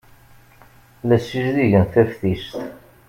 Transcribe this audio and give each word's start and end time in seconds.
La 1.07 1.17
ssizdigen 1.19 1.85
taftist. 1.93 2.53